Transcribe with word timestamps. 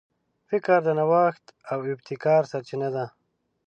فکر 0.49 0.77
د 0.83 0.87
نوښت 0.99 1.45
او 1.71 1.79
ابتکار 1.93 2.41
سرچینه 2.51 2.89
ده. 2.95 3.05